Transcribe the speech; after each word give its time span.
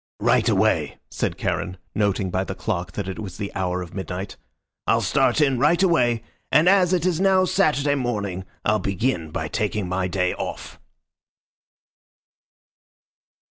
"Right 0.19 0.49
away," 0.49 0.97
said 1.11 1.37
Charon, 1.37 1.77
noting 1.93 2.31
by 2.31 2.43
the 2.43 2.55
clock 2.55 2.93
that 2.93 3.07
it 3.07 3.19
was 3.19 3.37
the 3.37 3.53
hour 3.53 3.83
of 3.83 3.93
midnight. 3.93 4.35
"I'll 4.87 5.01
start 5.01 5.39
in 5.41 5.59
right 5.59 5.83
away, 5.83 6.23
and 6.51 6.67
as 6.67 6.91
it 6.91 7.05
is 7.05 7.21
now 7.21 7.45
Saturday 7.45 7.93
morning, 7.93 8.43
I'll 8.65 8.79
begin 8.79 9.29
by 9.29 9.47
taking 9.47 9.87
my 9.87 10.07
day 10.07 10.33
off." 10.33 10.79